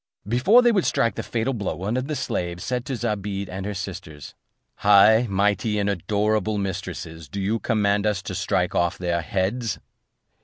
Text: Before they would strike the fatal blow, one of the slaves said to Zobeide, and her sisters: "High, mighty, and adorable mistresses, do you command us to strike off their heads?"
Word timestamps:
Before 0.27 0.63
they 0.63 0.71
would 0.71 0.87
strike 0.87 1.13
the 1.13 1.21
fatal 1.21 1.53
blow, 1.53 1.75
one 1.75 1.95
of 1.95 2.07
the 2.07 2.15
slaves 2.15 2.63
said 2.63 2.85
to 2.85 2.95
Zobeide, 2.95 3.47
and 3.49 3.67
her 3.67 3.75
sisters: 3.75 4.33
"High, 4.77 5.27
mighty, 5.29 5.77
and 5.77 5.87
adorable 5.87 6.57
mistresses, 6.57 7.29
do 7.29 7.39
you 7.39 7.59
command 7.59 8.07
us 8.07 8.23
to 8.23 8.33
strike 8.33 8.73
off 8.73 8.97
their 8.97 9.21
heads?" 9.21 9.77